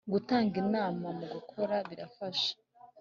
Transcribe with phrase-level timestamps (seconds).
[0.11, 2.53] Gutanga inama mu gukora birafasha.